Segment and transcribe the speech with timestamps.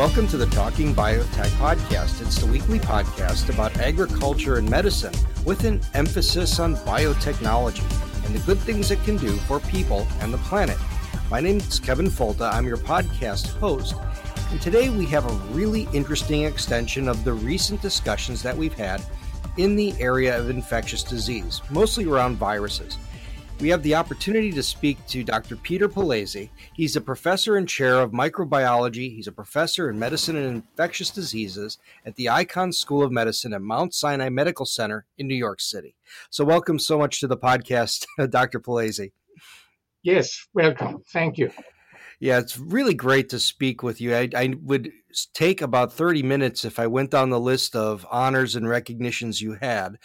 [0.00, 2.22] Welcome to the Talking Biotech podcast.
[2.22, 5.12] It's the weekly podcast about agriculture and medicine
[5.44, 7.84] with an emphasis on biotechnology
[8.24, 10.78] and the good things it can do for people and the planet.
[11.30, 12.50] My name is Kevin Folta.
[12.50, 13.94] I'm your podcast host.
[14.50, 19.02] And today we have a really interesting extension of the recent discussions that we've had
[19.58, 22.96] in the area of infectious disease, mostly around viruses
[23.60, 25.54] we have the opportunity to speak to Dr.
[25.54, 26.48] Peter Palese.
[26.72, 29.14] He's a professor and chair of microbiology.
[29.14, 33.60] He's a professor in medicine and infectious diseases at the Icahn School of Medicine at
[33.60, 35.94] Mount Sinai Medical Center in New York City.
[36.30, 38.60] So, welcome so much to the podcast, Dr.
[38.60, 39.12] Palese.
[40.02, 41.02] Yes, welcome.
[41.12, 41.50] Thank you.
[42.20, 44.14] Yeah, it's really great to speak with you.
[44.14, 44.92] I, I, would
[45.32, 49.54] take about 30 minutes if I went down the list of honors and recognitions you
[49.54, 49.96] had.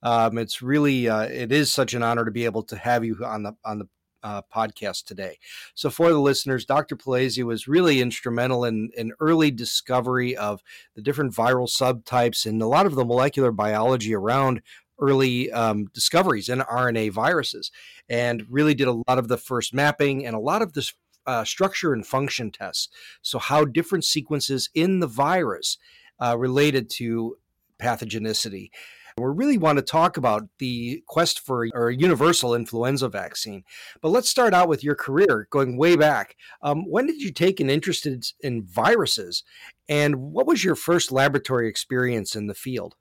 [0.00, 3.18] Um, it's really uh, it is such an honor to be able to have you
[3.24, 3.88] on the on the
[4.22, 5.38] uh, podcast today.
[5.74, 6.96] So, for the listeners, Dr.
[6.96, 10.62] Palazzi was really instrumental in, in early discovery of
[10.94, 14.62] the different viral subtypes and a lot of the molecular biology around
[15.00, 17.70] early um, discoveries in RNA viruses,
[18.08, 20.94] and really did a lot of the first mapping and a lot of this
[21.26, 22.88] uh, structure and function tests.
[23.22, 25.78] So, how different sequences in the virus
[26.22, 27.36] uh, related to
[27.80, 28.70] pathogenicity.
[29.16, 33.62] We really want to talk about the quest for a universal influenza vaccine.
[34.02, 36.34] But let's start out with your career going way back.
[36.62, 38.08] Um, when did you take an interest
[38.40, 39.44] in viruses?
[39.88, 42.96] And what was your first laboratory experience in the field?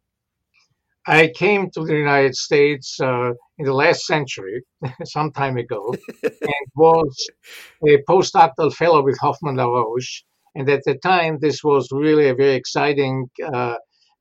[1.05, 4.63] I came to the United States uh, in the last century,
[5.03, 5.93] some time ago,
[6.23, 7.29] and was
[7.85, 10.23] a postdoctoral fellow with Hoffman La Roche.
[10.55, 13.75] And at the time, this was really a very exciting uh,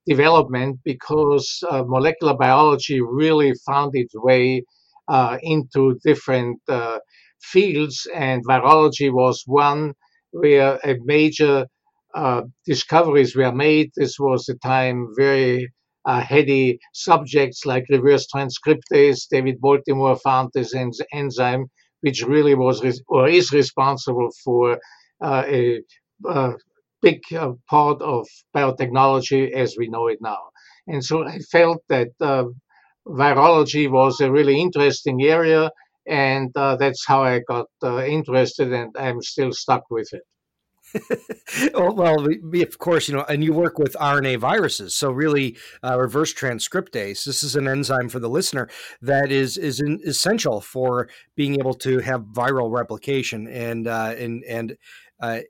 [0.06, 4.64] development because uh, molecular biology really found its way
[5.08, 6.98] uh, into different uh,
[7.40, 9.94] fields, and virology was one
[10.32, 11.66] where a major
[12.14, 13.90] uh, discoveries were made.
[13.94, 15.70] This was a time very
[16.04, 19.28] uh, heady subjects like reverse transcriptase.
[19.30, 20.74] David Baltimore found this
[21.12, 21.66] enzyme,
[22.00, 24.78] which really was res- or is responsible for
[25.22, 25.82] uh, a
[27.00, 30.38] big uh, part of biotechnology as we know it now.
[30.86, 32.44] And so I felt that uh,
[33.06, 35.70] virology was a really interesting area,
[36.06, 40.22] and uh, that's how I got uh, interested, and I'm still stuck with it.
[41.74, 45.98] well, we, of course, you know, and you work with RNA viruses, so really, uh,
[45.98, 47.24] reverse transcriptase.
[47.24, 48.68] This is an enzyme for the listener
[49.00, 54.44] that is is in, essential for being able to have viral replication and uh, and
[54.44, 54.76] and
[55.20, 55.40] uh,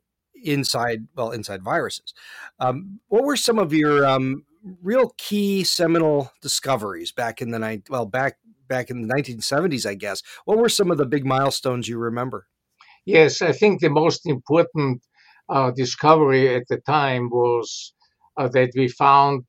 [0.42, 2.14] inside well inside viruses.
[2.58, 4.44] Um, what were some of your um,
[4.82, 7.82] real key seminal discoveries back in the night?
[7.88, 8.38] Well, back
[8.68, 10.22] back in the 1970s, I guess.
[10.44, 12.46] What were some of the big milestones you remember?
[13.04, 15.02] Yes, I think the most important
[15.82, 17.92] discovery at the time was
[18.38, 19.44] uh, that we found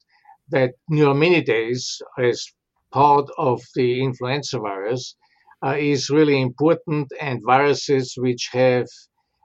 [0.50, 1.86] that neuraminidase,
[2.20, 2.46] as
[2.92, 5.16] part of the influenza virus,
[5.66, 8.86] uh, is really important, and viruses which have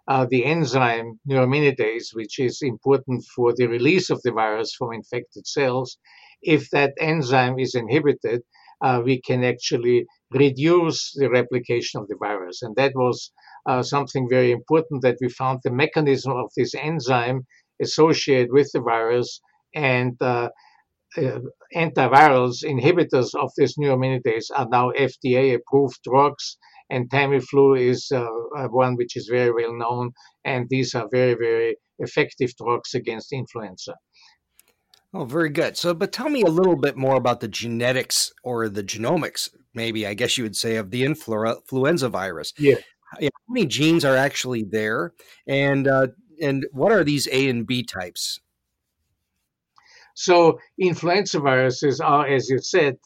[0.09, 5.47] uh, the enzyme neuraminidase, which is important for the release of the virus from infected
[5.47, 5.99] cells.
[6.43, 8.43] If that enzyme is inhibited,
[8.81, 12.63] uh, we can actually reduce the replication of the virus.
[12.63, 13.33] And that was
[13.69, 17.47] uh, something very important that we found the mechanism of this enzyme
[17.81, 19.41] associated with the virus
[19.75, 20.49] and uh,
[21.17, 21.39] uh,
[21.77, 26.57] antivirals inhibitors of this neuraminidase are now FDA approved drugs
[26.91, 28.25] and Tamiflu is uh,
[28.57, 30.13] uh, one which is very well known,
[30.45, 33.95] and these are very, very effective drugs against influenza.
[35.15, 35.77] Oh, very good.
[35.77, 40.07] So, but tell me a little bit more about the genetics or the genomics, maybe
[40.07, 42.53] I guess you would say, of the influenza virus.
[42.59, 42.77] Yeah.
[43.21, 45.13] Yeah how many genes are actually there,
[45.47, 46.09] and uh,
[46.41, 48.41] and what are these A and B types?
[50.15, 52.99] So, influenza viruses are, as you said,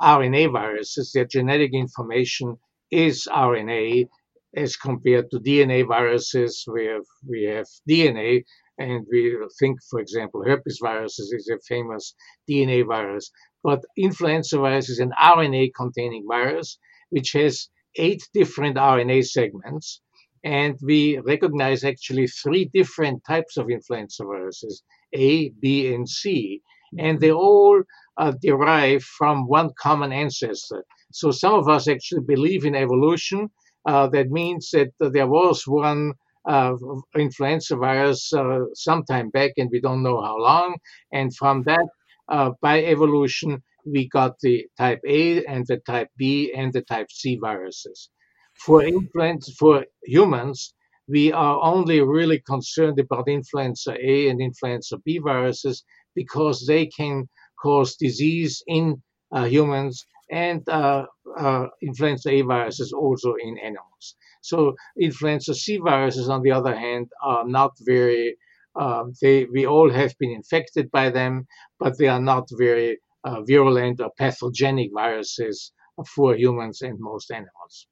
[0.00, 1.12] RNA viruses.
[1.12, 2.58] Their genetic information
[2.90, 4.08] is RNA
[4.54, 6.64] as compared to DNA viruses.
[6.70, 8.44] We have we have DNA,
[8.78, 12.14] and we think, for example, herpes viruses is a famous
[12.48, 13.30] DNA virus.
[13.64, 16.78] But influenza virus is an RNA-containing virus
[17.10, 20.00] which has eight different RNA segments,
[20.44, 24.82] and we recognize actually three different types of influenza viruses
[25.14, 26.62] A, B, and C.
[26.98, 27.82] And they all
[28.16, 30.84] uh, derive from one common ancestor.
[31.12, 33.50] So some of us actually believe in evolution.
[33.86, 36.12] Uh, that means that there was one
[36.48, 36.74] uh,
[37.16, 40.76] influenza virus uh, sometime back, and we don't know how long.
[41.12, 41.86] And from that,
[42.28, 43.62] uh, by evolution,
[43.92, 48.10] we got the type A and the type B and the type C viruses.
[48.54, 50.74] For influenza, for humans,
[51.08, 57.28] we are only really concerned about influenza A and influenza B viruses because they can
[57.62, 59.02] cause disease in
[59.32, 61.06] uh, humans and uh,
[61.38, 64.16] uh, influenza A viruses also in animals.
[64.42, 68.36] So influenza C viruses, on the other hand, are not very.
[68.76, 71.46] Um, they we all have been infected by them,
[71.80, 75.72] but they are not very uh, virulent or pathogenic viruses
[76.14, 77.86] for humans and most animals.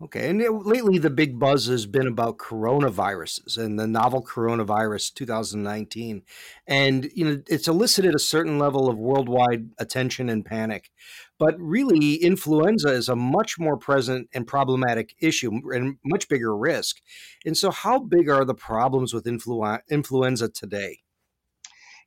[0.00, 6.22] Okay, and lately the big buzz has been about coronaviruses and the novel coronavirus 2019,
[6.68, 10.92] and you know it's elicited a certain level of worldwide attention and panic.
[11.36, 16.98] But really, influenza is a much more present and problematic issue and much bigger risk.
[17.44, 21.00] And so, how big are the problems with influ- influenza today?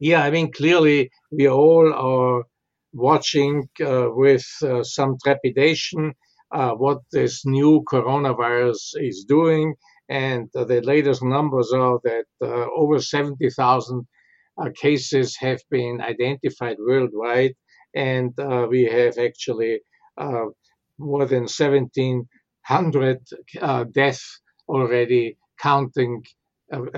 [0.01, 2.43] Yeah, I mean, clearly we all are
[2.91, 6.13] watching uh, with uh, some trepidation
[6.51, 9.75] uh, what this new coronavirus is doing.
[10.09, 14.07] And uh, the latest numbers are that uh, over 70,000
[14.57, 17.53] uh, cases have been identified worldwide.
[17.93, 18.33] And
[18.69, 19.81] we have actually
[20.97, 23.19] more than 1,700
[23.93, 26.23] deaths already counting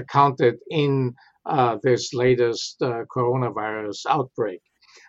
[0.08, 1.14] counted in
[1.46, 4.62] uh, this latest uh, coronavirus outbreak.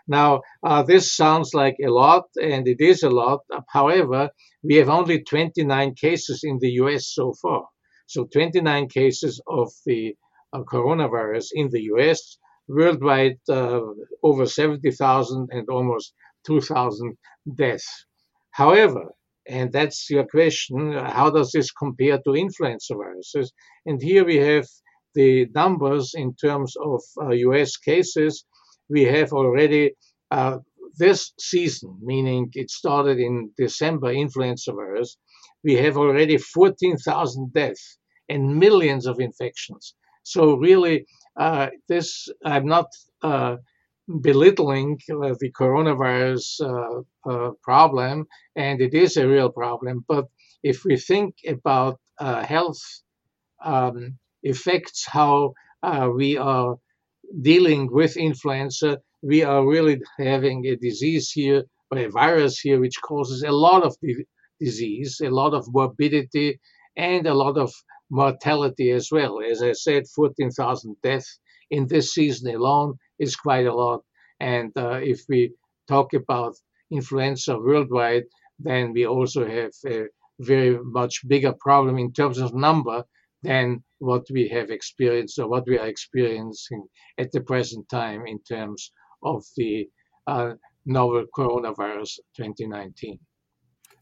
[0.07, 3.41] Now, uh, this sounds like a lot, and it is a lot.
[3.69, 4.31] However,
[4.63, 7.67] we have only 29 cases in the US so far.
[8.07, 10.15] So, 29 cases of the
[10.53, 12.39] uh, coronavirus in the US,
[12.69, 13.81] worldwide, uh,
[14.23, 16.15] over 70,000 and almost
[16.47, 17.17] 2,000
[17.57, 18.07] deaths.
[18.51, 19.15] However,
[19.47, 23.53] and that's your question how does this compare to influenza viruses?
[23.85, 24.67] And here we have
[25.15, 28.45] the numbers in terms of uh, US cases,
[28.89, 29.93] we have already
[30.31, 30.59] uh,
[30.99, 35.17] this season, meaning it started in December, influenza virus,
[35.63, 39.95] we have already 14,000 deaths and millions of infections.
[40.23, 41.07] So, really,
[41.39, 42.87] uh, this, I'm not
[43.23, 43.57] uh,
[44.21, 46.47] belittling uh, the coronavirus
[47.27, 48.27] uh, problem,
[48.57, 50.05] and it is a real problem.
[50.07, 50.27] But
[50.63, 52.81] if we think about health
[53.65, 56.77] um, affects how uh, we are
[57.41, 59.01] dealing with influenza.
[59.23, 63.83] We are really having a disease here, or a virus here, which causes a lot
[63.83, 64.27] of di-
[64.61, 66.61] disease, a lot of morbidity,
[66.97, 67.73] and a lot of
[68.11, 69.41] mortality as well.
[69.41, 71.39] As I said, 14,000 deaths
[71.71, 74.03] in this season alone is quite a lot.
[74.41, 75.55] And uh, if we
[75.89, 76.55] talk about
[76.91, 78.25] influenza worldwide,
[78.59, 80.05] then we also have a
[80.41, 83.05] very much bigger problem in terms of number
[83.45, 86.85] than what we have experienced or what we are experiencing
[87.19, 88.91] at the present time in terms
[89.23, 89.87] of the
[90.27, 90.53] uh,
[90.87, 93.19] novel coronavirus 2019.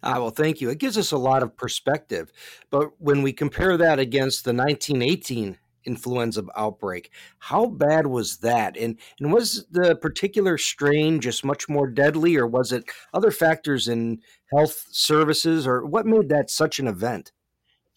[0.04, 0.68] Ah, well, thank you.
[0.68, 2.32] It gives us a lot of perspective.
[2.70, 8.76] But when we compare that against the 1918 influenza outbreak, how bad was that?
[8.76, 12.84] And and was the particular strain just much more deadly, or was it
[13.14, 14.20] other factors in
[14.52, 17.32] health services, or what made that such an event?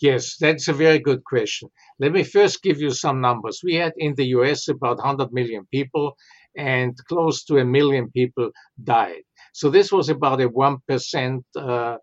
[0.02, 1.70] Yes, that's a very good question.
[2.00, 3.62] Let me first give you some numbers.
[3.64, 6.16] We had in the US about 100 million people,
[6.58, 8.52] and close to a million people
[8.84, 9.24] died.
[9.54, 11.98] So this was about a 1% uh,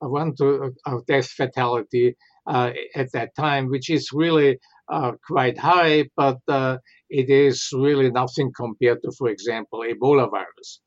[0.00, 4.58] one to, of death fatality uh, at that time, which is really
[4.90, 6.78] uh, quite high, but uh,
[7.10, 10.80] it is really nothing compared to, for example, Ebola virus.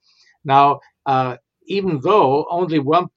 [0.43, 1.37] Now, uh,
[1.67, 3.07] even though only 1%,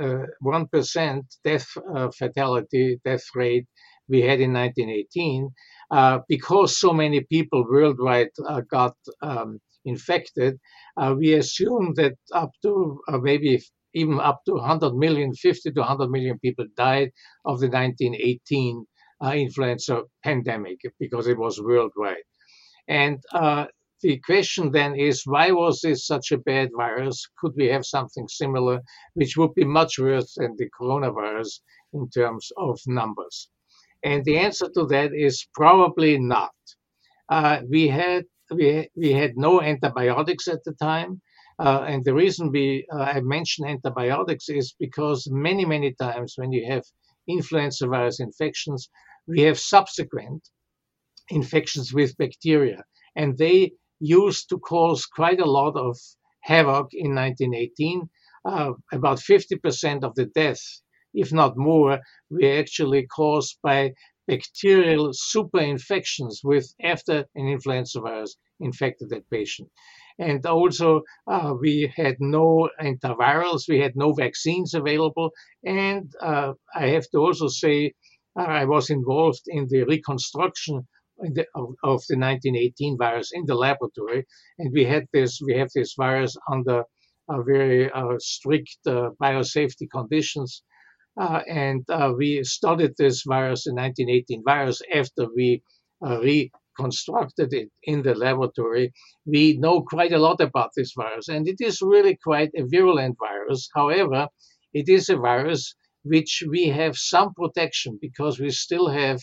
[0.00, 3.66] uh, 1% death uh, fatality, death rate
[4.08, 5.48] we had in 1918,
[5.90, 10.58] uh, because so many people worldwide uh, got um, infected,
[10.96, 13.60] uh, we assume that up to uh, maybe
[13.94, 17.10] even up to 100 million, 50 to 100 million people died
[17.44, 18.84] of the 1918
[19.32, 22.16] influenza pandemic because it was worldwide.
[22.88, 23.18] And
[24.04, 27.26] the question then is why was this such a bad virus?
[27.38, 28.82] Could we have something similar,
[29.14, 31.60] which would be much worse than the coronavirus
[31.94, 33.48] in terms of numbers?
[34.02, 36.54] And the answer to that is probably not.
[37.30, 41.22] Uh, we had we, we had no antibiotics at the time.
[41.58, 46.52] Uh, and the reason we uh, I mention antibiotics is because many many times when
[46.52, 46.84] you have
[47.26, 48.90] influenza virus infections,
[49.26, 50.42] we have subsequent
[51.30, 52.84] infections with bacteria,
[53.16, 55.98] and they used to cause quite a lot of
[56.42, 58.08] havoc in 1918.
[58.44, 60.82] Uh, about 50% of the deaths,
[61.14, 63.92] if not more, were actually caused by
[64.26, 69.68] bacterial superinfections with after an influenza virus infected that patient.
[70.18, 75.30] And also, uh, we had no antivirals, we had no vaccines available.
[75.64, 77.94] And uh, I have to also say,
[78.38, 80.86] uh, I was involved in the reconstruction
[81.18, 84.24] the, of, of, the 1918 virus in the laboratory.
[84.58, 86.84] And we had this, we have this virus under
[87.30, 90.62] very uh, strict uh, biosafety conditions.
[91.18, 91.84] Uh, and
[92.16, 95.62] we studied this virus, the 1918 virus, after we
[96.02, 98.92] re constructed it in the laboratory,
[99.24, 101.28] we know quite a lot about this virus.
[101.28, 103.68] And it is really quite a virulent virus.
[103.74, 104.28] However,
[104.72, 109.20] it is a virus which we have some protection because we still have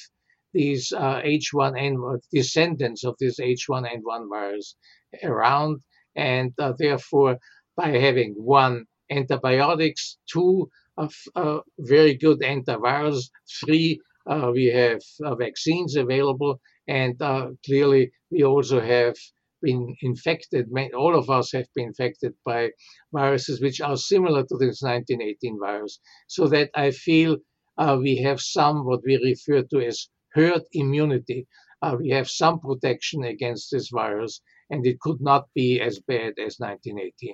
[0.53, 4.75] these uh, H1N1 descendants of this H1N1 virus
[5.23, 5.81] around.
[6.15, 7.37] And uh, therefore,
[7.75, 13.29] by having one, antibiotics, two, uh, very good antivirals,
[13.59, 19.15] three, uh, we have uh, vaccines available, and uh, clearly, we also have
[19.61, 22.71] been infected, all of us have been infected by
[23.13, 25.99] viruses which are similar to this 1918 virus.
[26.27, 27.37] So that I feel
[27.77, 31.47] uh, we have some what we refer to as herd immunity.
[31.81, 36.33] Uh, we have some protection against this virus, and it could not be as bad
[36.37, 37.33] as 1918.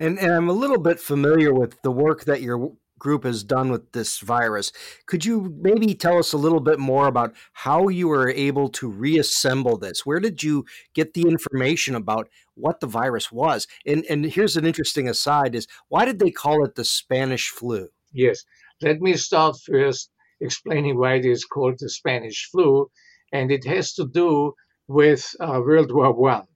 [0.00, 3.70] And, and I'm a little bit familiar with the work that you're group has done
[3.70, 4.72] with this virus.
[5.06, 8.88] Could you maybe tell us a little bit more about how you were able to
[8.88, 10.04] reassemble this?
[10.04, 13.66] Where did you get the information about what the virus was?
[13.86, 17.88] And and here's an interesting aside is why did they call it the Spanish flu?
[18.12, 18.44] Yes.
[18.80, 22.88] Let me start first explaining why it is called the Spanish flu
[23.32, 24.52] and it has to do
[24.86, 26.46] with uh, World War One.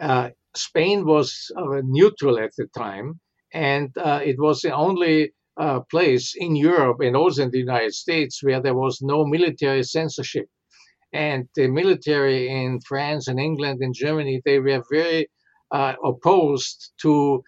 [0.00, 3.20] Uh, Spain was uh, neutral at the time,
[3.52, 7.94] and uh, it was the only uh, place in Europe and also in the United
[7.94, 10.46] States where there was no military censorship.
[11.12, 15.28] And the military in France and England and Germany, they were very
[15.70, 17.42] uh, opposed to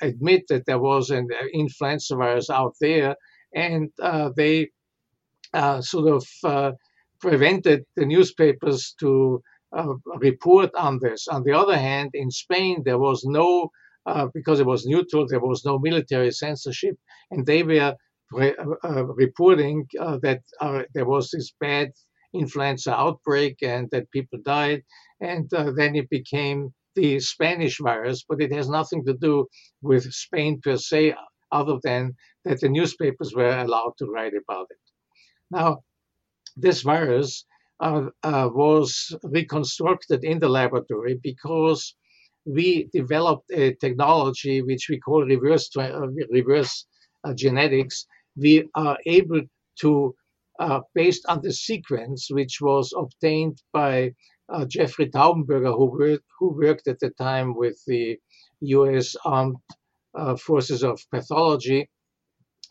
[0.00, 3.16] admit that there was an influenza virus out there.
[3.54, 3.90] And
[4.36, 4.70] they
[5.80, 6.72] sort of uh,
[7.20, 9.42] prevented the newspapers to
[10.18, 11.28] report on this.
[11.28, 13.70] On the other hand, in Spain, there was no
[14.06, 16.96] uh, because it was neutral, there was no military censorship,
[17.30, 17.94] and they were
[18.32, 21.90] re- uh, reporting uh, that uh, there was this bad
[22.34, 24.82] influenza outbreak and that people died,
[25.20, 29.46] and uh, then it became the Spanish virus, but it has nothing to do
[29.82, 31.14] with Spain per se,
[31.52, 34.91] other than that the newspapers were allowed to write about it.
[35.52, 35.82] Now,
[36.56, 37.44] this virus
[37.80, 41.94] uh, uh, was reconstructed in the laboratory because
[42.46, 46.86] we developed a technology which we call reverse uh, reverse
[47.24, 48.06] uh, genetics.
[48.34, 49.42] We are able
[49.80, 50.14] to,
[50.58, 54.14] uh, based on the sequence which was obtained by
[54.68, 58.18] Jeffrey Taubenberger, who worked, who worked at the time with the
[58.60, 59.16] U.S.
[59.24, 59.56] Armed
[60.38, 61.88] Forces of Pathology,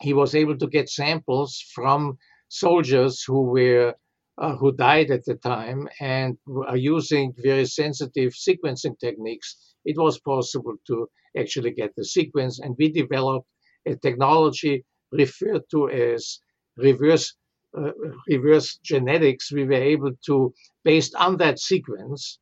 [0.00, 2.18] he was able to get samples from
[2.52, 3.94] soldiers who were
[4.38, 10.20] uh, who died at the time and are using very sensitive sequencing techniques, it was
[10.20, 12.58] possible to actually get the sequence.
[12.58, 13.46] And we developed
[13.86, 16.40] a technology referred to as
[16.76, 17.34] reverse
[17.76, 17.92] uh,
[18.28, 19.50] reverse genetics.
[19.50, 20.52] We were able to,
[20.84, 22.38] based on that sequence,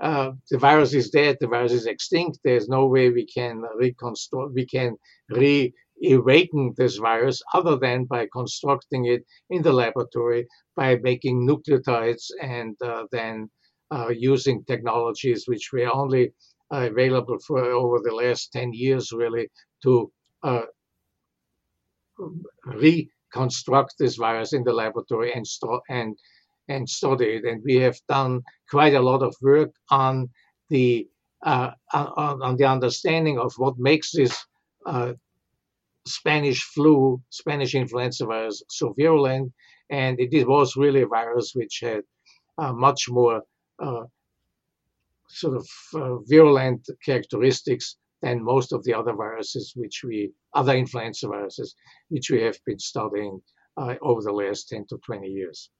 [0.00, 2.38] uh, the virus is dead, the virus is extinct.
[2.44, 4.96] There's no way we can reconstruct, we can
[5.30, 5.72] re
[6.06, 12.76] awaken this virus other than by constructing it in the laboratory by making nucleotides and
[12.82, 13.50] uh, then
[13.90, 16.32] uh, using technologies which were only
[16.72, 19.48] uh, available for over the last 10 years really
[19.82, 20.10] to
[20.42, 20.62] uh,
[22.66, 25.46] reconstruct this virus in the laboratory and,
[25.88, 26.16] and,
[26.68, 27.44] and study it.
[27.44, 30.28] And we have done quite a lot of work on
[30.68, 31.08] the
[31.42, 34.44] uh, on, on, the understanding of what makes this
[34.86, 35.12] uh,
[36.08, 39.52] Spanish flu, Spanish influenza virus so virulent,
[39.90, 42.02] and it, was really a virus which had
[42.58, 43.42] uh, much more
[43.78, 44.04] uh,
[45.28, 51.28] sort of uh, virulent characteristics than most of the other viruses, which we other influenza
[51.28, 51.74] viruses,
[52.08, 53.40] which we have been studying
[53.76, 55.70] uh, over the last 10 to 20 years.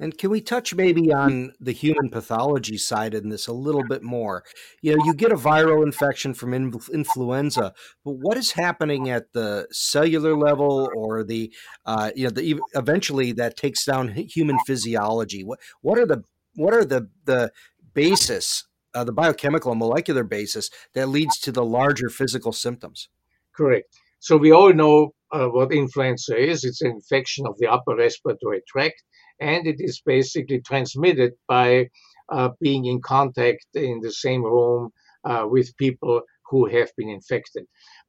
[0.00, 4.02] And can we touch maybe on the human pathology side in this a little bit
[4.02, 4.42] more?
[4.82, 7.72] You know, you get a viral infection from influenza,
[8.04, 11.52] but what is happening at the cellular level or the,
[11.86, 15.44] uh, you know, the eventually that takes down human physiology?
[15.44, 16.24] What what are the
[16.56, 17.52] what are the the
[17.94, 23.08] basis, uh, the biochemical and molecular basis that leads to the larger physical symptoms?
[23.52, 23.94] Correct.
[24.18, 26.64] So we all know uh, what influenza is.
[26.64, 29.02] It's an infection of the upper respiratory tract
[29.40, 31.88] and it is basically transmitted by
[32.32, 34.90] uh, being in contact in the same room
[35.24, 37.64] uh, with people who have been infected.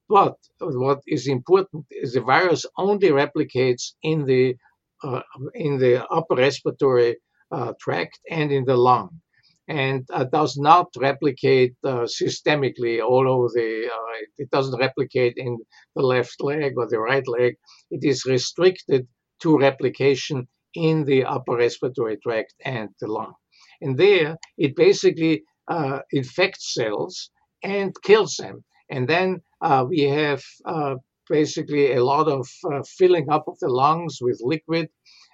[0.07, 4.55] But what is important is the virus only replicates in the
[5.03, 5.21] uh,
[5.53, 7.17] in the upper respiratory
[7.51, 9.21] uh, tract and in the lung,
[9.67, 13.89] and uh, does not replicate uh, systemically all over the.
[14.37, 15.57] it doesn't replicate in
[15.95, 17.55] the left leg or the right leg.
[17.91, 19.07] It is restricted
[19.41, 23.33] to replication in the upper respiratory tract and the lung.
[23.81, 27.29] And there, it basically uh, infects cells
[27.63, 28.63] and kills them.
[28.89, 30.95] And then uh, we have uh,
[31.29, 34.89] basically a lot of uh, filling up of the lungs with liquid,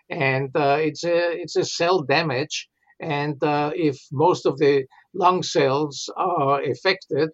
[0.09, 2.69] and uh, it's a it's a cell damage.
[3.01, 7.29] And uh, if most of the lung cells are affected,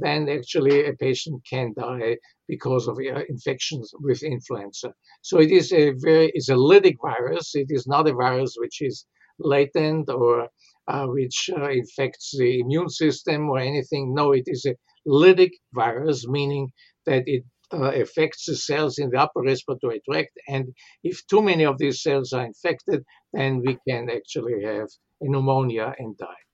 [0.00, 2.16] then actually a patient can die
[2.48, 4.92] because of uh, infections with influenza.
[5.22, 7.54] So it is a very it's a lytic virus.
[7.54, 9.06] It is not a virus which is
[9.38, 10.48] latent or
[10.88, 14.14] uh, which uh, infects the immune system or anything.
[14.14, 14.74] No, it is a
[15.06, 16.70] lytic virus, meaning
[17.06, 20.38] that it uh, affects the cells in the upper respiratory tract.
[20.48, 24.88] And if too many of these cells are infected, then we can actually have
[25.20, 26.44] pneumonia and die.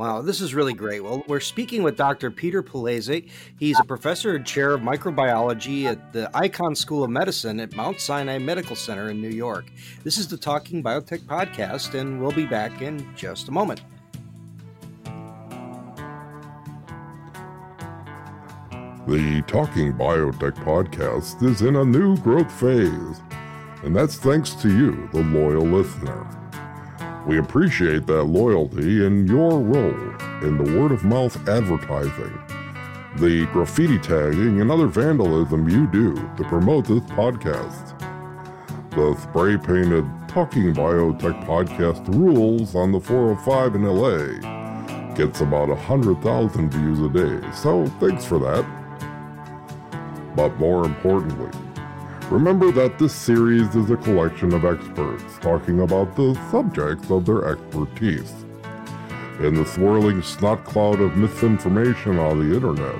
[0.00, 1.04] Wow, this is really great.
[1.04, 2.30] Well, we're speaking with Dr.
[2.30, 3.28] Peter Pugliese.
[3.58, 8.00] He's a professor and chair of microbiology at the Icahn School of Medicine at Mount
[8.00, 9.66] Sinai Medical Center in New York.
[10.02, 13.82] This is the Talking Biotech podcast, and we'll be back in just a moment.
[19.10, 23.20] The Talking Biotech podcast is in a new growth phase,
[23.82, 26.28] and that's thanks to you, the loyal listener.
[27.26, 30.14] We appreciate that loyalty and your role
[30.46, 32.38] in the word of mouth advertising,
[33.16, 37.98] the graffiti tagging and other vandalism you do to promote this podcast.
[38.90, 46.70] The spray painted Talking Biotech podcast rules on the 405 in LA gets about 100,000
[46.70, 48.79] views a day, so thanks for that.
[50.40, 51.50] But more importantly,
[52.30, 57.44] Remember that this series is a collection of experts talking about the subjects of their
[57.46, 58.32] expertise.
[59.40, 62.96] In the swirling snot cloud of misinformation on the internet,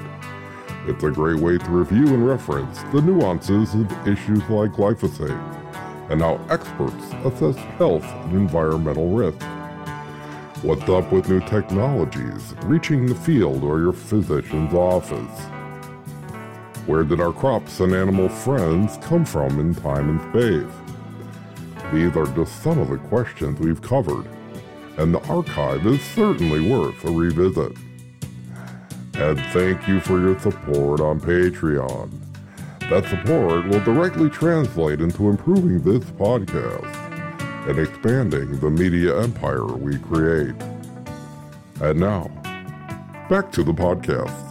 [0.87, 6.21] it's a great way to review and reference the nuances of issues like glyphosate and
[6.21, 9.41] how experts assess health and environmental risk.
[10.63, 15.60] What's up with new technologies reaching the field or your physician's office?
[16.91, 21.93] Where did our crops and animal friends come from in time and space?
[21.93, 24.27] These are just some of the questions we've covered,
[24.97, 27.77] and the archive is certainly worth a revisit.
[29.15, 32.11] And thank you for your support on Patreon.
[32.91, 36.93] That support will directly translate into improving this podcast
[37.69, 40.61] and expanding the media empire we create.
[41.81, 42.25] And now,
[43.29, 44.50] back to the podcast.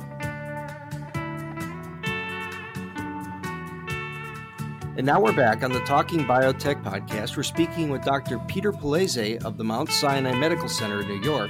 [4.99, 7.37] And now we're back on the Talking Biotech podcast.
[7.37, 8.37] We're speaking with Dr.
[8.37, 11.49] Peter Palese of the Mount Sinai Medical Center in New York.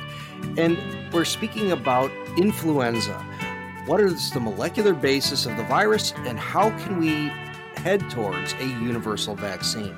[0.55, 0.77] And
[1.11, 3.17] we're speaking about influenza.
[3.87, 7.31] What is the molecular basis of the virus, and how can we
[7.81, 9.97] head towards a universal vaccine?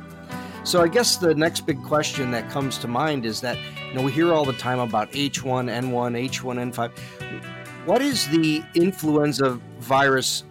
[0.63, 3.57] So I guess the next big question that comes to mind is that
[3.89, 6.91] you know we hear all the time about H1N1, H1N5.
[7.85, 10.45] What is the influenza virus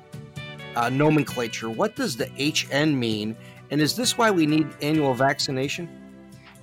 [0.77, 1.71] uh, nomenclature.
[1.71, 3.37] What does the HN mean?
[3.71, 5.89] And is this why we need annual vaccination?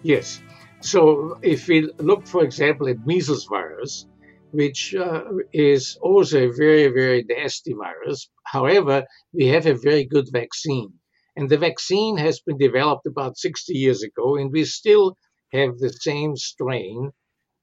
[0.03, 0.41] Yes.
[0.81, 4.05] So if we look, for example, at measles virus,
[4.51, 8.29] which uh, is also a very, very nasty virus.
[8.43, 10.93] However, we have a very good vaccine.
[11.35, 15.17] And the vaccine has been developed about 60 years ago, and we still
[15.53, 17.11] have the same strain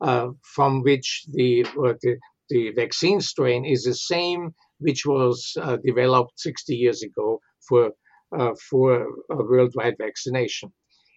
[0.00, 1.62] uh, from which the,
[2.02, 7.92] the, the vaccine strain is the same which was uh, developed 60 years ago for,
[8.36, 10.72] uh, for worldwide vaccination.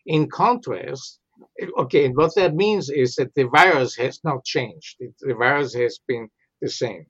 [0.06, 1.20] In contrast,
[1.80, 4.96] okay, what that means is that the virus has not changed.
[5.00, 6.30] It, the virus has been
[6.62, 7.06] the same.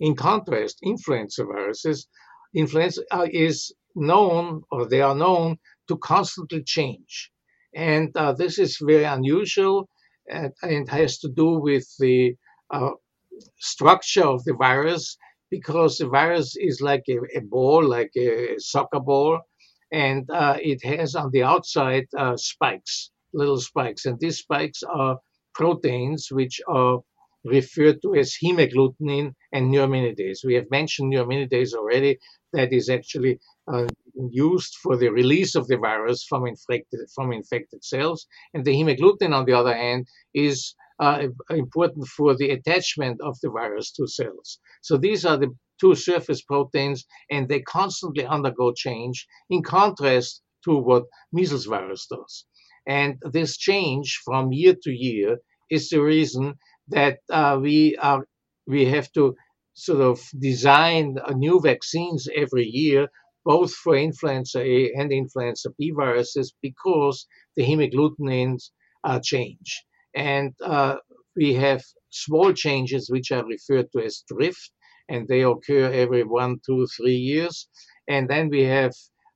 [0.00, 2.08] In contrast, influenza viruses,
[2.54, 7.30] influenza uh, is known or they are known to constantly change.
[7.74, 9.88] And uh, this is very unusual
[10.28, 12.36] and, and, has to do with the
[12.70, 12.90] uh,
[13.58, 15.16] structure of the virus
[15.50, 19.40] because the virus is like a, a ball, like a soccer ball,
[19.92, 24.06] and uh, it has on the outside uh, spikes, little spikes.
[24.06, 25.18] And these spikes are
[25.54, 26.98] proteins which are
[27.44, 30.44] referred to as hemagglutinin and neuraminidase.
[30.44, 32.18] We have mentioned neuraminidase already.
[32.52, 33.38] That is actually
[33.72, 33.86] uh,
[34.30, 39.34] used for the release of the virus from infected from infected cells, and the hemagglutinin,
[39.34, 44.58] on the other hand, is uh, important for the attachment of the virus to cells.
[44.82, 49.26] So these are the two surface proteins, and they constantly undergo change.
[49.50, 52.46] In contrast to what measles virus does,
[52.86, 55.38] and this change from year to year
[55.70, 56.54] is the reason
[56.88, 58.26] that uh, we are
[58.66, 59.34] we have to
[59.74, 63.08] sort of design new vaccines every year,
[63.44, 67.26] both for influenza A and influenza B viruses, because
[67.56, 68.70] the hemagglutinins
[69.02, 69.84] uh, change.
[70.14, 70.96] And uh,
[71.36, 74.70] we have small changes which are referred to as drift,
[75.08, 77.68] and they occur every one, two, three years.
[78.08, 78.92] And then we have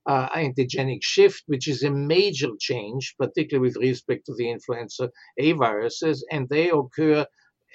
[0.07, 5.51] uh, antigenic shift, which is a major change, particularly with respect to the influenza A
[5.53, 7.25] viruses, and they occur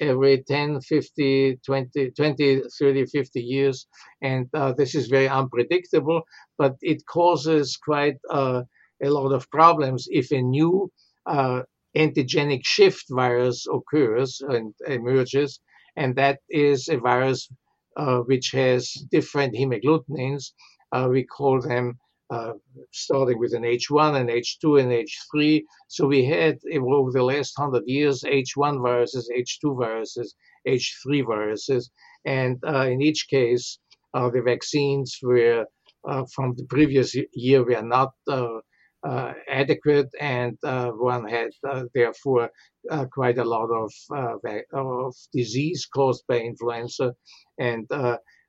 [0.00, 3.86] every 10, 50, 20, 20 30, 50 years.
[4.22, 6.22] And uh, this is very unpredictable,
[6.58, 8.62] but it causes quite uh,
[9.02, 10.90] a lot of problems if a new
[11.26, 11.62] uh,
[11.96, 15.60] antigenic shift virus occurs and emerges.
[15.96, 17.48] And that is a virus
[17.96, 20.52] uh, which has different hemagglutinins.
[20.92, 21.98] Uh, we call them
[22.30, 22.52] uh,
[22.92, 25.62] starting with an H1 and H2 and H3.
[25.88, 30.34] So we had over the last hundred years H1 viruses, H2 viruses,
[30.66, 31.90] H3 viruses,
[32.24, 33.78] and uh, in each case,
[34.14, 35.66] uh, the vaccines were
[36.08, 38.60] uh, from the previous year were not uh, uh,
[39.04, 42.48] Uh, adequate, and uh, one had uh, therefore
[43.12, 43.92] quite a lot of,
[44.72, 47.14] of disease caused by influenza,
[47.58, 47.86] and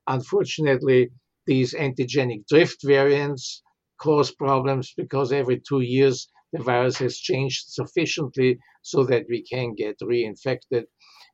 [0.06, 1.10] unfortunately,
[1.46, 3.62] these antigenic drift variants
[4.00, 9.74] cause problems because every two years the virus has changed sufficiently so that we can
[9.74, 10.84] get reinfected.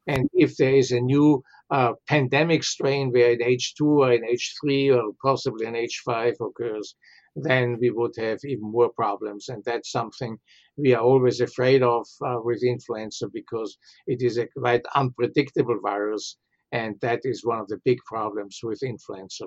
[0.06, 4.96] And if there is a new uh, pandemic strain where an H2 or an H3
[4.96, 6.96] or possibly an H5 occurs,
[7.34, 9.48] then we would have even more problems.
[9.48, 10.38] And that's something
[10.76, 16.38] we are always afraid of uh, with influenza because it is a quite unpredictable virus.
[16.72, 19.44] And that is one of the big problems with influenza.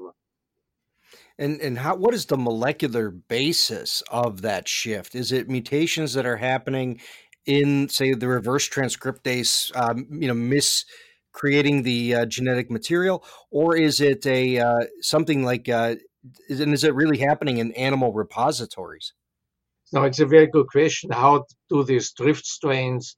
[1.37, 5.15] And and how what is the molecular basis of that shift?
[5.15, 6.99] Is it mutations that are happening
[7.45, 10.85] in, say, the reverse transcriptase, um, you know, mis
[11.31, 15.95] creating the uh, genetic material, or is it a uh, something like, uh,
[16.49, 19.13] is, and is it really happening in animal repositories?
[19.93, 21.11] No, it's a very good question.
[21.11, 23.17] How do these drift strains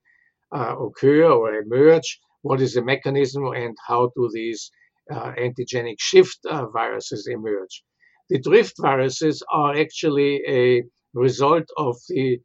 [0.55, 2.19] uh, occur or emerge?
[2.41, 4.69] What is the mechanism, and how do these
[5.11, 7.83] uh, antigenic shift uh, viruses emerge?
[8.29, 12.39] the drift viruses are actually a result of the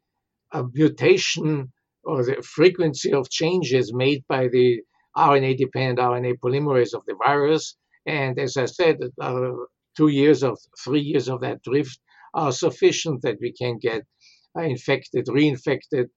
[0.51, 1.71] uh, mutation
[2.03, 4.81] or the frequency of changes made by the
[5.15, 7.75] RNA dependent RNA polymerase of the virus.
[8.05, 9.51] And as I said, uh,
[9.95, 11.99] two years of three years of that drift
[12.33, 14.03] are sufficient that we can get
[14.57, 16.07] uh, infected, reinfected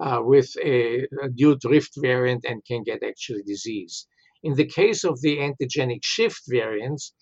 [0.00, 4.06] uh, with a, a, new drift variant and can get actually disease.
[4.42, 7.12] In the case of the antigenic shift variants,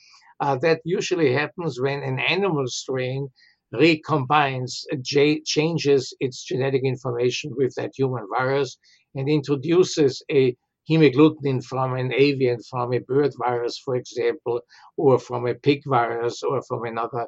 [0.41, 3.29] uh, that usually happens when an animal strain
[3.75, 8.79] recombines, uh, j- changes its genetic information with that human virus,
[9.15, 10.57] and introduces a
[10.91, 14.61] hemagglutinin from an avian, from a bird virus, for example,
[14.97, 17.27] or from a pig virus, or from another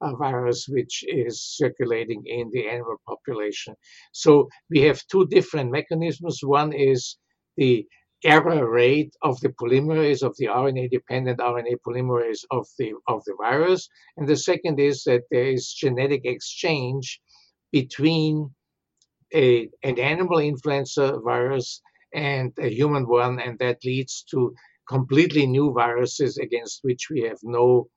[0.00, 3.74] uh, virus which is circulating in the animal population.
[4.12, 6.40] So we have two different mechanisms.
[6.42, 7.16] One is
[7.56, 7.86] the
[8.24, 13.34] error rate of the polymerase of the RNA dependent RNA polymerase of the of the
[13.40, 17.20] virus and the second is that there is genetic exchange
[17.72, 18.48] between
[19.34, 21.80] a, an animal influenza virus
[22.14, 24.54] and a human one and that leads to
[24.88, 27.88] completely new viruses against which we have no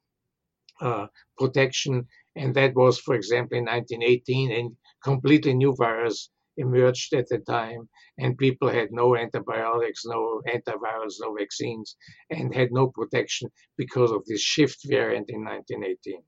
[0.82, 4.70] uh, protection and that was for example in 1918 a
[5.04, 11.34] completely new virus emerged at the time, and people had no antibiotics, no antivirals, no
[11.34, 11.96] vaccines,
[12.30, 16.22] and had no protection because of this shift variant in 1918.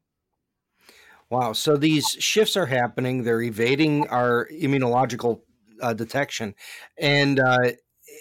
[1.29, 1.53] Wow.
[1.53, 5.41] So these shifts are happening, they're evading our immunological
[5.81, 6.55] uh, detection,
[6.97, 7.71] and uh,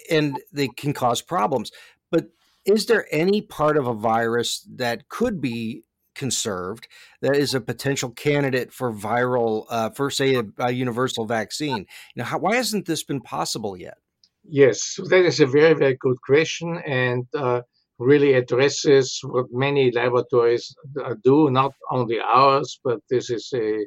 [0.09, 1.71] and they can cause problems.
[2.11, 2.29] But
[2.65, 5.83] is there any part of a virus that could be
[6.17, 6.87] conserved
[7.21, 11.85] that is a potential candidate for viral, uh, for say a, a, universal vaccine.
[12.15, 13.97] Know, how, why hasn't this been possible yet?
[14.43, 17.61] Yes, that is a very very good question, and uh,
[17.99, 23.85] really addresses what many laboratories uh, do, not only ours, but this is a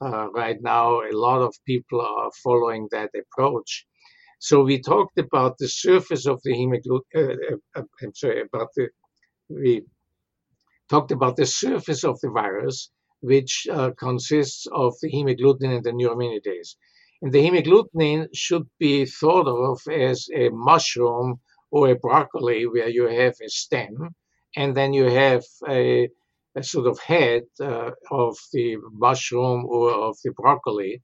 [0.00, 3.86] uh, right now a lot of people are following that approach.
[4.38, 7.04] So we talked about the surface of the hemoglobin.
[7.14, 8.88] Uh, uh, I'm sorry about the
[9.48, 9.84] we
[10.88, 15.92] talked about the surface of the virus, which uh, consists of the hemagglutinin and the
[15.92, 16.76] neuraminidase.
[17.22, 23.04] And the hemagglutinin should be thought of as a mushroom or a broccoli where you
[23.08, 24.14] have a stem
[24.56, 26.08] and then you have a
[26.60, 31.02] sort of head uh, of the mushroom or of the broccoli.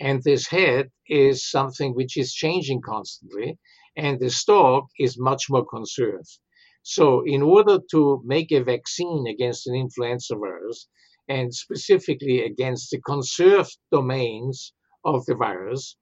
[0.00, 3.58] And this head is something which is changing constantly,
[3.96, 6.38] and the stalk is much more conserved.
[6.82, 10.86] So, in order to make a vaccine against an influenza virus,
[11.28, 14.72] and specifically against the conserved domains
[15.04, 15.96] of the virus,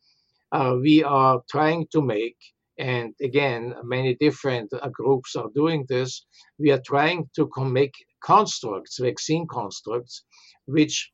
[0.52, 2.36] uh, we are trying to make,
[2.78, 6.26] and again, many different uh, groups are doing this,
[6.58, 10.24] we are trying to make constructs, vaccine constructs,
[10.66, 11.12] which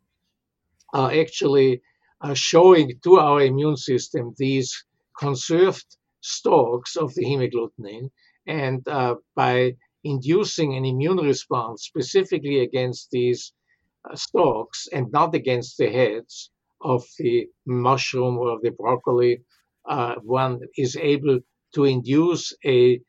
[0.95, 1.83] are actually
[2.23, 4.85] uh, showing to our immune system these
[5.19, 8.11] conserved stalks of the hemagglutinin
[8.47, 13.53] and uh, by inducing an immune response specifically against these
[14.11, 19.43] uh, stalks and not against the heads of the mushroom or the broccoli,
[19.89, 21.39] uh, one is able
[21.75, 23.01] to induce a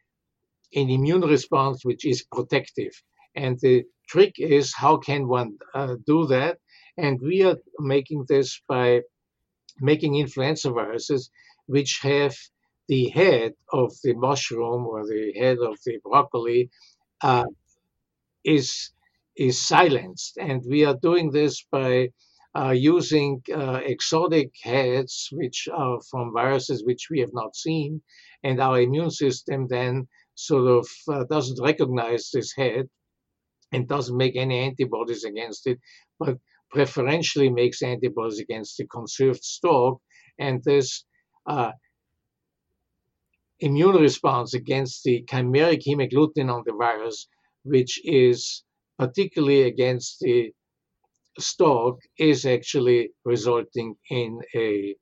[0.73, 2.93] an immune response which is protective.
[3.35, 6.57] And the trick is how can one uh, do that?
[6.97, 9.01] And we are making this by
[9.79, 11.31] making influenza viruses
[11.65, 12.35] which have
[12.87, 16.69] the head of the mushroom or the head of the broccoli
[17.21, 17.45] uh,
[18.43, 18.91] is
[19.37, 22.09] is silenced, and we are doing this by
[22.53, 28.01] uh, using uh, exotic heads, which are from viruses which we have not seen,
[28.43, 32.89] and our immune system then sort of uh, doesn't recognize this head
[33.71, 35.79] and doesn't make any antibodies against it,
[36.19, 36.37] but
[36.71, 40.01] preferentially makes antibodies against the conserved stalk,
[40.39, 41.05] and this
[41.47, 41.71] uh,
[43.59, 47.27] immune response against the chimeric hemagglutinin on the virus,
[47.63, 48.63] which is
[48.97, 50.51] particularly against the
[51.39, 54.95] stalk, is actually resulting in a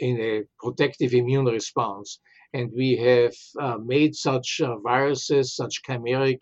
[0.00, 2.18] in a protective immune response.
[2.52, 6.38] And we have uh, made such uh, viruses, such chimeric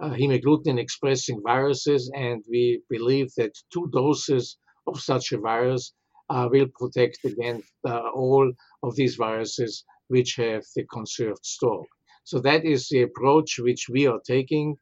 [0.00, 5.92] uh, hemagglutinin expressing viruses, and we believe that two doses of such a virus
[6.30, 8.50] uh, will protect against uh, all
[8.82, 11.86] of these viruses which have the conserved stalk.
[12.24, 14.76] So that is the approach which we are taking.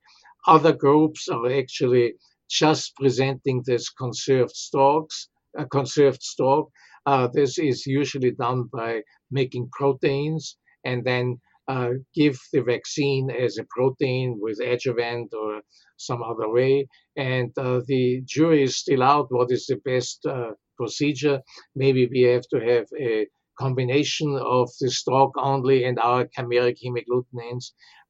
[0.46, 2.14] Other groups are actually
[2.49, 6.70] just presenting this conserved stalks, uh, conserved stalk.
[7.07, 13.52] Uh, this is usually done by making proteins and then uh, give the vaccine as
[13.59, 15.61] a protein with adjuvant or
[15.96, 16.74] some other way.
[17.16, 21.38] And uh, the jury is still out what is the best uh, procedure.
[21.76, 23.26] Maybe we have to have a
[23.64, 27.64] combination of the stalk only and our chimeric hemagglutinins,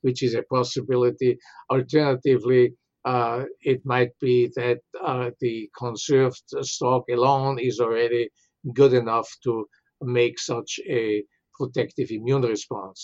[0.05, 1.39] which is a possibility.
[1.71, 2.65] Alternatively,
[3.05, 8.31] uh, it might be that uh, the conserved stock alone is already
[8.75, 9.67] good enough to
[10.03, 11.23] make such a
[11.61, 12.99] protective immune response.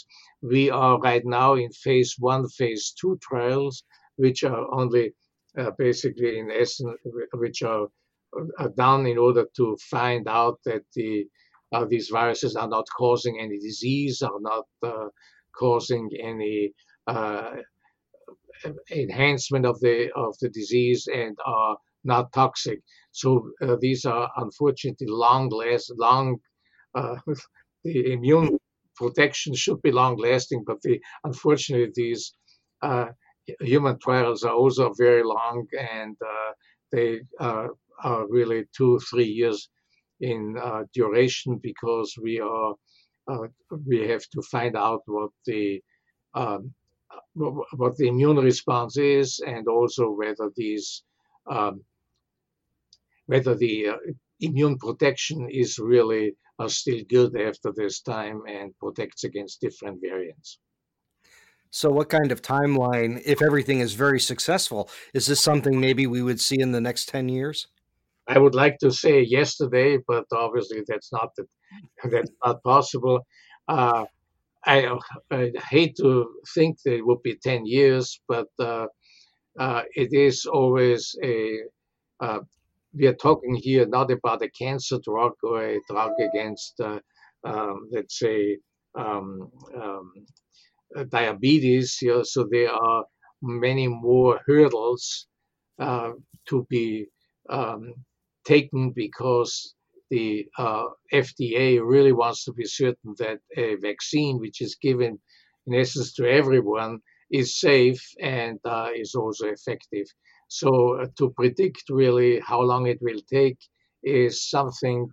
[0.53, 3.75] We are right now in phase one, phase two trials,
[4.23, 5.07] which are only
[5.61, 6.99] uh, basically in essence,
[7.43, 7.87] which are,
[8.63, 11.13] are done in order to find out that the
[11.75, 15.09] uh, these viruses are not causing any disease, are not uh,
[15.63, 16.73] causing any
[17.15, 17.55] uh,
[18.91, 22.79] enhancement of the of the disease, and are not toxic.
[23.11, 23.29] So
[23.63, 26.27] uh, these are unfortunately long last long.
[27.87, 28.59] Uh, the immune
[28.97, 32.33] protection should be long lasting, but the unfortunately these
[32.83, 33.07] uh,
[33.61, 36.17] human trials are also very long, and
[36.93, 37.71] they are
[38.29, 39.69] really two three years
[40.21, 42.75] in uh, duration because we are
[43.29, 43.47] uh,
[43.87, 45.83] we have to find out what the
[46.35, 46.73] um,
[47.35, 51.03] what the immune response is and also whether these
[51.51, 51.83] um,
[53.27, 53.97] whether the uh,
[54.41, 60.59] immune protection is really uh, still good after this time and protects against different variants.
[61.71, 66.23] So, what kind of timeline, if everything is very successful, is this something maybe we
[66.23, 67.67] would see in the next 10 years?
[68.29, 71.47] I would like to say yesterday, but obviously that's not the,
[72.11, 73.27] that's not possible.
[73.69, 74.07] Uh,
[74.65, 74.99] I,
[75.31, 78.87] I, hate to think that it would be 10 years, but uh,
[79.59, 81.61] uh, it is always a
[82.21, 82.41] uh,
[82.97, 87.01] we are talking here not about a cancer drug or a drug against, uh,
[87.45, 88.59] um, let's say,
[88.99, 90.13] um, um,
[90.97, 91.99] uh, diabetes.
[92.25, 93.05] So there are
[93.43, 95.27] many more hurdles
[95.79, 96.13] uh,
[96.49, 97.07] to be
[97.51, 97.95] um,
[98.47, 99.75] taken because
[100.11, 105.19] the uh, FDA really wants to be certain that a vaccine, which is given
[105.67, 110.07] in essence to everyone, is safe and uh, is also effective.
[110.49, 113.59] So uh, to predict really how long it will take
[114.03, 115.09] is something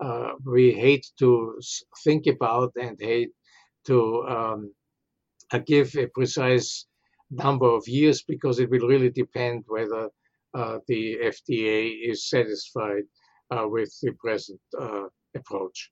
[0.00, 1.60] uh, we hate to
[2.04, 3.30] think about and hate
[3.86, 4.72] to um,
[5.52, 6.86] uh, give a precise
[7.30, 10.08] number of years because it will really depend whether
[10.54, 13.04] uh, the FDA is satisfied
[13.50, 15.90] uh, with the present uh, approach.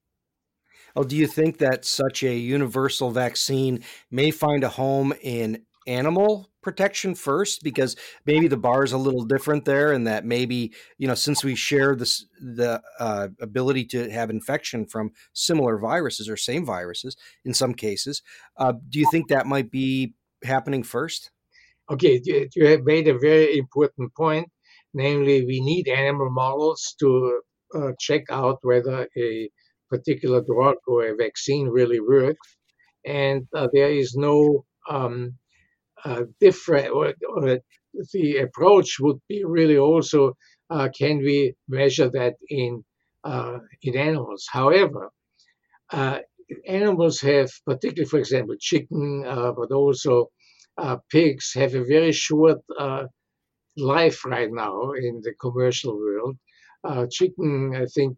[0.94, 6.50] Oh, do you think that such a universal vaccine may find a home in animal
[6.62, 11.06] protection first because maybe the bar is a little different there and that maybe you
[11.06, 16.36] know since we share this the uh, ability to have infection from similar viruses or
[16.36, 18.22] same viruses in some cases
[18.56, 21.30] uh, do you think that might be happening first?
[21.90, 24.48] Okay you have made a very important point
[24.92, 27.40] namely we need animal models to
[27.74, 29.50] uh, check out whether a
[29.88, 32.56] particular drug or a vaccine really works.
[33.04, 35.34] And uh, there is no um,
[36.06, 37.58] uh, different, or, or,
[38.12, 40.36] the approach would be really also
[40.70, 42.84] uh, can we measure that in
[43.24, 44.46] uh, in animals?
[44.50, 45.10] However,
[45.92, 46.18] uh,
[46.68, 50.30] animals have, particularly for example, chicken, uh, but also
[51.10, 52.58] pigs, have a very short
[53.76, 56.36] life right now in the commercial world.
[57.10, 58.16] chicken, I think,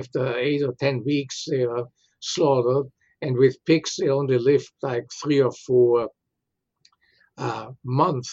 [0.00, 1.86] after eight or ten weeks, they are
[2.20, 2.86] slaughtered,
[3.22, 6.08] and with pigs, they only live like three or four
[7.40, 8.28] uh, month.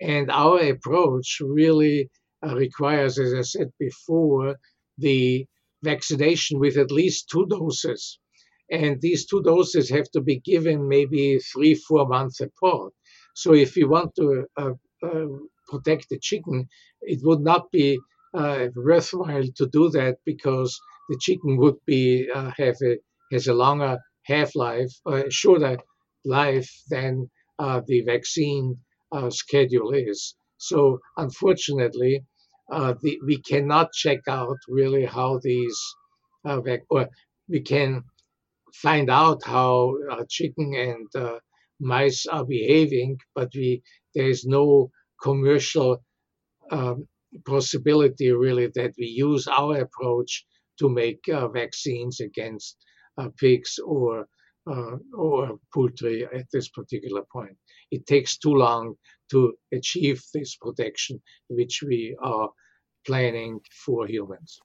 [0.00, 2.10] And our approach really
[2.46, 4.56] uh, requires, as I said before,
[4.98, 5.46] the
[5.82, 8.18] vaccination with at least two doses.
[8.70, 12.92] And these two doses have to be given maybe three, four months apart.
[13.34, 15.26] So if you want to uh, uh,
[15.68, 16.68] protect the chicken,
[17.02, 17.98] it would not be
[18.34, 22.96] uh, worthwhile to do that because the chicken would be uh, have a
[23.32, 25.78] has a longer half life, a shorter
[26.24, 28.76] life than uh, the vaccine
[29.12, 30.34] uh, schedule is.
[30.58, 32.24] So unfortunately,
[32.72, 35.78] uh, the, we cannot check out really how these,
[36.44, 37.08] vac- or
[37.48, 38.04] we can
[38.74, 39.94] find out how
[40.28, 41.40] chicken and
[41.80, 43.82] mice are behaving, but we
[44.14, 44.90] there is no
[45.22, 46.02] commercial
[46.70, 47.06] um,
[47.46, 50.44] possibility really that we use our approach
[50.78, 52.76] to make uh, vaccines against
[53.18, 54.26] uh, pigs or
[54.70, 57.56] uh, or poultry at this particular point.
[57.90, 58.94] It takes too long
[59.30, 62.50] to achieve this protection, which we are
[63.06, 64.60] planning for humans.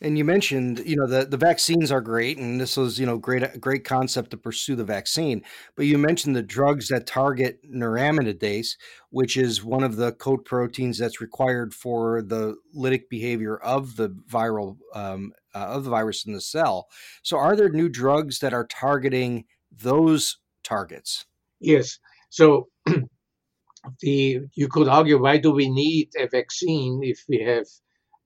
[0.00, 3.18] And you mentioned, you know, the, the vaccines are great, and this was, you know,
[3.18, 5.42] great great concept to pursue the vaccine.
[5.74, 8.76] But you mentioned the drugs that target neuraminidase,
[9.10, 14.10] which is one of the coat proteins that's required for the lytic behavior of the
[14.10, 16.88] viral um, uh, of the virus in the cell.
[17.22, 21.26] So, are there new drugs that are targeting those targets?
[21.60, 21.98] Yes.
[22.30, 22.68] So,
[24.00, 27.66] the you could argue why do we need a vaccine if we have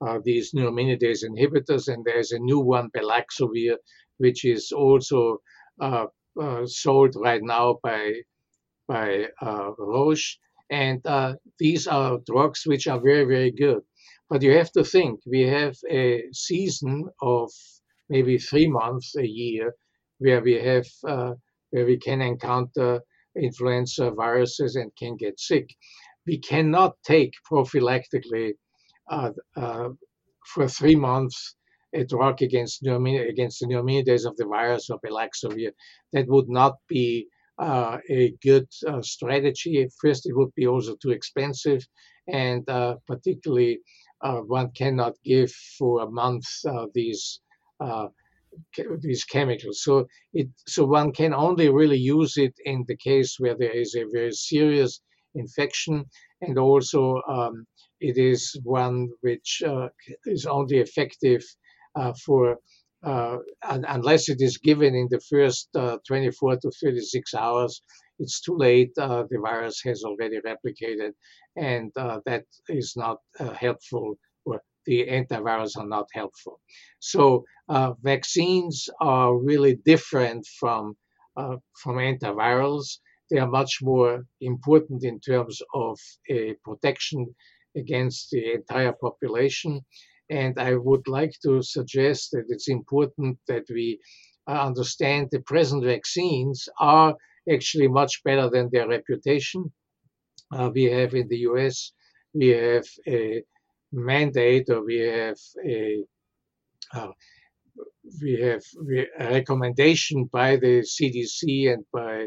[0.06, 3.76] uh, these neuraminidase inhibitors, and there's a new one, baloxavir,
[4.18, 5.38] which is also
[5.80, 6.06] uh,
[6.40, 8.12] uh, sold right now by
[8.88, 10.38] by uh, Roche,
[10.70, 13.82] and uh, these are drugs which are very very good.
[14.32, 17.50] But you have to think we have a season of
[18.08, 19.74] maybe three months a year
[20.20, 21.34] where we have uh,
[21.68, 23.02] where we can encounter
[23.36, 25.68] influenza viruses and can get sick.
[26.26, 28.54] We cannot take prophylactically
[29.10, 29.90] uh, uh,
[30.54, 31.54] for three months
[31.94, 35.72] a drug against against the of the virus or baloxavir.
[36.14, 39.86] That would not be uh, a good uh, strategy.
[40.00, 41.86] First, it would be also too expensive,
[42.28, 43.80] and uh, particularly
[44.46, 46.44] one cannot give for a month
[46.94, 47.40] these
[49.00, 49.82] these chemicals.
[49.82, 53.94] So it so one can only really use it in the case where there is
[53.94, 55.00] a very serious
[55.34, 56.04] infection,
[56.40, 57.66] and also um,
[58.00, 59.88] it is one which uh,
[60.26, 61.42] is only effective
[61.94, 62.58] uh, for
[63.04, 67.82] uh, unless it is given in the first uh, 24 to 36 hours.
[68.22, 68.92] It's too late.
[68.98, 71.12] Uh, the virus has already replicated,
[71.56, 73.18] and uh, that is not
[73.66, 74.18] helpful
[74.86, 76.60] the antivirals are not helpful.
[76.98, 80.94] So uh, vaccines are really different from
[81.36, 82.98] uh, from antivirals.
[83.30, 85.98] they are much more important in terms of
[86.28, 87.34] a protection
[87.74, 89.80] against the entire population.
[90.28, 93.98] And I would like to suggest that it's important that we
[94.46, 97.16] uh, understand the present vaccines are
[97.50, 99.72] actually much better than their reputation.
[100.52, 101.92] Uh, we have in the US,
[102.34, 103.42] we have a
[103.92, 106.04] mandate or we have a
[106.94, 107.12] uh,
[108.20, 108.62] we have
[109.18, 112.26] a recommendation by the CDC and by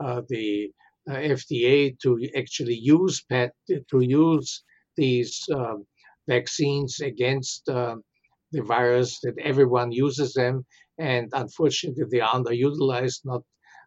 [0.00, 0.70] uh, the
[1.08, 4.62] uh, FDA to actually use pet, to use
[4.96, 5.84] these um,
[6.28, 7.96] vaccines against uh,
[8.52, 10.64] the virus that everyone uses them
[10.98, 13.42] and unfortunately they are underutilized not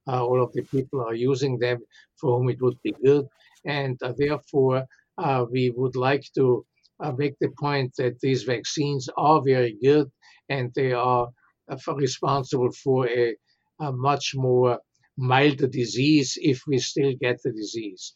[0.08, 1.80] uh, all of the people are using them
[2.20, 3.26] for whom it would be good.
[3.66, 4.86] And uh, therefore
[5.18, 6.66] uh, we would like to
[7.00, 10.10] uh, make the point that these vaccines are very good
[10.50, 11.28] and they are
[11.70, 13.36] uh, responsible for a,
[13.80, 14.80] a much more
[15.18, 18.14] milder disease if we still get the disease.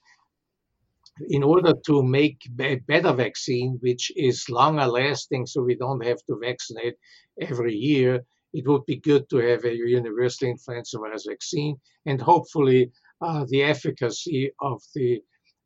[1.30, 6.18] In order to make a better vaccine, which is longer lasting, so we don't have
[6.28, 6.96] to vaccinate
[7.40, 11.78] every year, it would be good to have a universal influenza virus vaccine.
[12.06, 12.92] And hopefully,
[13.22, 15.22] uh, the efficacy of the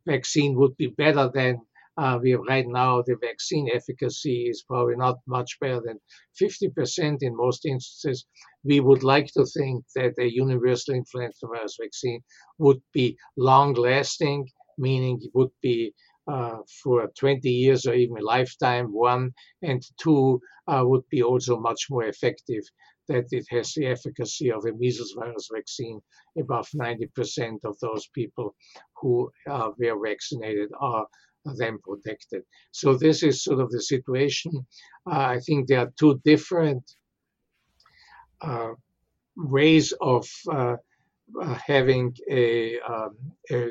[0.05, 1.61] vaccine would be better than
[1.97, 3.01] uh, we have right now.
[3.01, 5.99] The vaccine efficacy is probably not much better than
[6.35, 8.25] 50% in most instances.
[8.63, 12.21] We would like to think that a universal influenza virus vaccine
[12.59, 14.47] would be long lasting
[14.79, 15.91] meaning it would be
[16.27, 21.59] uh, for 20 years or even a lifetime, one, and two uh, would be also
[21.59, 22.63] much more effective
[23.07, 26.01] that it has the efficacy of a measles virus vaccine.
[26.37, 28.55] Above 90% of those people
[29.01, 31.07] who uh, were vaccinated are
[31.55, 32.43] then protected.
[32.71, 34.51] So this is sort of the situation.
[35.09, 36.83] Uh, I think there are two different
[38.41, 38.71] uh,
[39.37, 40.75] ways of uh,
[41.65, 43.15] having a, um,
[43.51, 43.69] a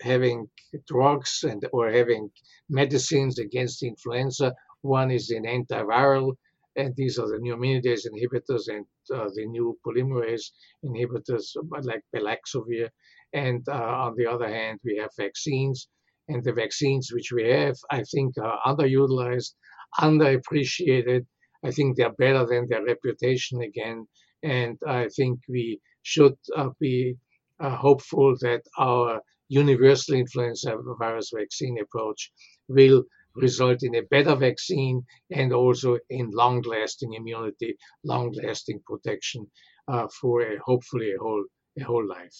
[0.00, 0.48] having
[0.86, 2.30] drugs and or having
[2.68, 4.54] medicines against influenza.
[4.82, 6.34] One is an antiviral,
[6.76, 8.84] and these are the new neuraminidase inhibitors and
[9.14, 10.50] uh, the new polymerase
[10.84, 12.88] inhibitors like baloxavir.
[13.32, 15.88] And uh, on the other hand, we have vaccines,
[16.28, 19.54] and the vaccines which we have, I think, are underutilized,
[20.00, 21.26] underappreciated.
[21.64, 24.06] I think they're better than their reputation again,
[24.42, 27.16] and I think we should uh, be
[27.60, 29.20] uh, hopeful that our
[29.52, 32.32] universal influenza virus vaccine approach
[32.68, 39.46] will result in a better vaccine and also in long lasting immunity, long lasting protection
[39.88, 41.44] uh, for a, hopefully a whole,
[41.78, 42.38] a whole life.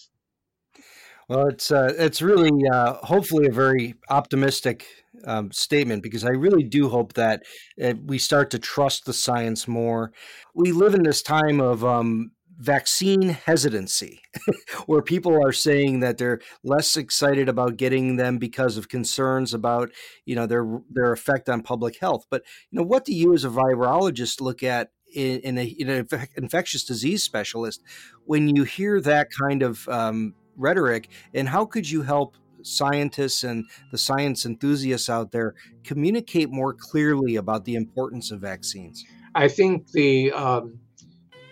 [1.29, 4.85] Well, it's uh, it's really uh, hopefully a very optimistic
[5.25, 7.43] um, statement because I really do hope that
[7.81, 10.11] uh, we start to trust the science more.
[10.53, 14.21] We live in this time of um, vaccine hesitancy,
[14.85, 19.91] where people are saying that they're less excited about getting them because of concerns about
[20.25, 22.25] you know their their effect on public health.
[22.29, 25.89] But you know, what do you as a virologist look at in, in, a, in
[25.89, 27.83] an infectious disease specialist
[28.25, 32.37] when you hear that kind of um, rhetoric, and how could you help?
[32.65, 39.03] scientists and the science enthusiasts out there communicate more clearly about the importance of vaccines
[39.35, 40.79] i think the um,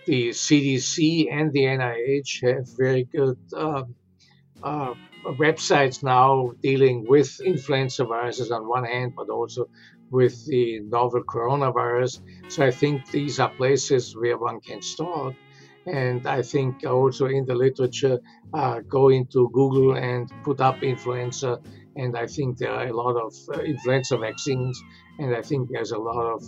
[0.06, 3.84] the CDC and the NIH have very good uh,
[4.62, 4.94] uh,
[5.24, 9.68] websites now dealing with influenza viruses on one hand, but also
[10.10, 12.20] with the novel coronavirus.
[12.48, 15.34] So I think these are places where one can start.
[15.86, 18.20] And I think also in the literature,
[18.52, 21.60] uh, go into Google and put up influenza.
[21.96, 24.80] And I think there are a lot of uh, influenza vaccines.
[25.18, 26.42] And I think there's a lot of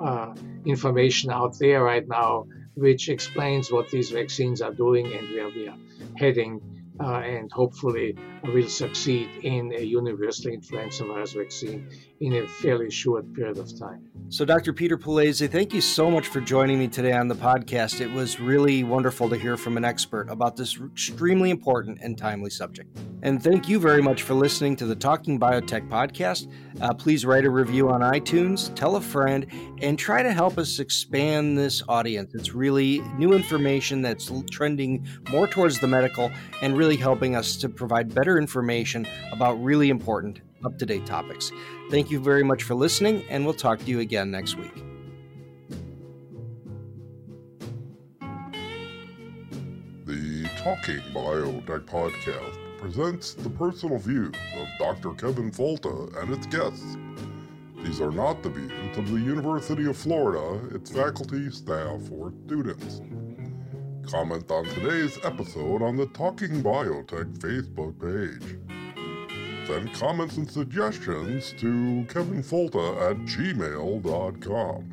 [0.00, 0.34] uh,
[0.66, 5.68] information out there right now which explains what these vaccines are doing and where we
[5.68, 5.78] are
[6.16, 6.60] heading,
[7.00, 11.88] uh, and hopefully will succeed in a universal influenza virus vaccine
[12.20, 14.08] in a fairly short period of time.
[14.28, 14.72] So, Dr.
[14.72, 18.00] Peter Palese, thank you so much for joining me today on the podcast.
[18.00, 22.50] It was really wonderful to hear from an expert about this extremely important and timely
[22.50, 22.96] subject.
[23.24, 26.52] And thank you very much for listening to the Talking Biotech podcast.
[26.82, 29.46] Uh, please write a review on iTunes, tell a friend,
[29.80, 32.34] and try to help us expand this audience.
[32.34, 37.70] It's really new information that's trending more towards the medical and really helping us to
[37.70, 41.50] provide better information about really important up to date topics.
[41.90, 44.74] Thank you very much for listening, and we'll talk to you again next week.
[50.04, 55.14] The Talking Biotech Podcast presents the personal views of Dr.
[55.14, 56.98] Kevin Folta and its guests.
[57.82, 63.00] These are not the views of the University of Florida, its faculty, staff, or students.
[64.06, 68.58] Comment on today's episode on the Talking Biotech Facebook page.
[69.66, 74.84] Send comments and suggestions to kevinfolta at gmail.com.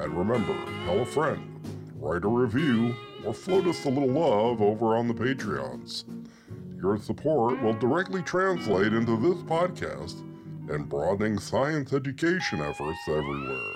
[0.00, 1.60] And remember, tell a friend,
[2.00, 6.25] write a review, or float us a little love over on the Patreons.
[6.80, 10.20] Your support will directly translate into this podcast
[10.70, 13.72] and broadening science education efforts everywhere.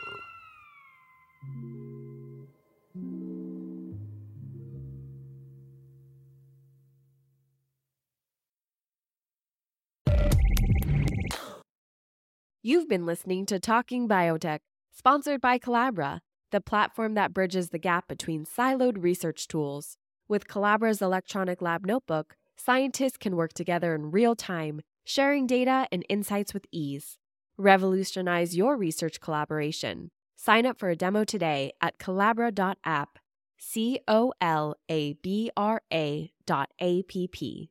[12.62, 14.58] You've been listening to Talking Biotech,
[14.94, 16.20] sponsored by Colabra,
[16.50, 19.96] the platform that bridges the gap between siloed research tools.
[20.28, 26.04] With Colabra's electronic lab notebook, scientists can work together in real time, sharing data and
[26.08, 27.18] insights with ease.
[27.56, 30.10] Revolutionize your research collaboration.
[30.36, 33.18] Sign up for a demo today at colabra.app.
[33.58, 37.70] C O L A B R A dot A P P.